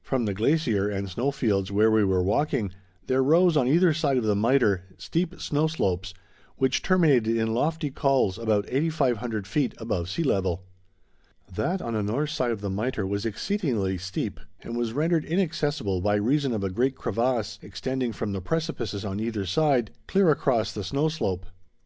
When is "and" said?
0.88-1.06, 14.62-14.74